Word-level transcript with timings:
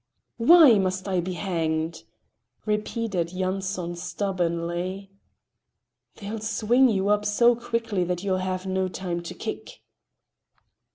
"Why 0.39 0.79
must 0.79 1.07
I 1.07 1.19
be 1.19 1.33
hanged?" 1.33 2.05
repeated 2.65 3.31
Yanson 3.33 3.95
stubbornly. 3.95 5.11
"They'll 6.15 6.39
swing 6.39 6.89
you 6.89 7.09
up 7.09 7.23
so 7.23 7.55
quickly 7.55 8.03
that 8.05 8.23
you'll 8.23 8.37
have 8.37 8.65
no 8.65 8.87
time 8.87 9.21
to 9.21 9.35
kick." 9.35 9.83